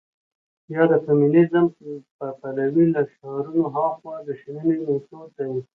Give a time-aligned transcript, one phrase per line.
[0.73, 1.65] يا د فيمنيزم
[2.17, 5.53] په پلوۍ له شعارونو هاخوا د شننې مېتود دى.